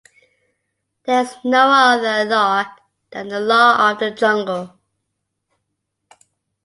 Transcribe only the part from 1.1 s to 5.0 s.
is no other law than the law of the jungle.